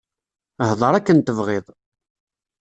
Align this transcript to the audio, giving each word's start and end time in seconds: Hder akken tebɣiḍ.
Hder 0.69 0.93
akken 0.97 1.17
tebɣiḍ. 1.19 1.65